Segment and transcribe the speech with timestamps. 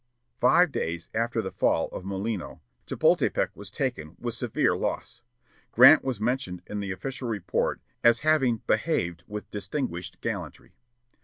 [0.39, 5.21] Five days after the fall of Molino, Chepultepec was taken, with severe loss.
[5.71, 10.73] Grant was mentioned in the official report as having "behaved with distinguished gallantry."